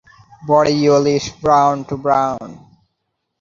[0.47, 2.65] Body yellowish brown to brown.